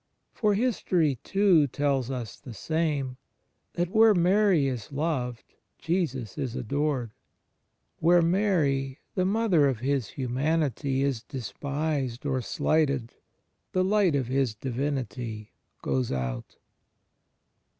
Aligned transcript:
For 0.33 0.55
history 0.55 1.19
too, 1.23 1.67
tells 1.67 2.09
us 2.09 2.35
the 2.35 2.55
same, 2.55 3.17
that 3.73 3.91
where 3.91 4.15
Mary 4.15 4.65
is 4.65 4.91
loved, 4.91 5.53
Jesus 5.77 6.39
is 6.39 6.55
adored; 6.55 7.11
where 7.99 8.23
Mary, 8.23 8.97
the 9.13 9.25
Mother 9.25 9.67
of 9.67 9.77
His 9.81 10.07
Humanity, 10.07 11.03
is 11.03 11.21
despised 11.21 12.25
or 12.25 12.41
slighted, 12.41 13.13
the 13.73 13.83
light 13.83 14.15
of 14.15 14.25
His 14.25 14.55
Divinity 14.55 15.51
goes 15.83 16.11
out. 16.11 16.55